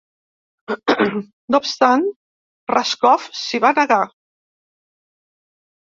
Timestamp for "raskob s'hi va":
2.75-3.75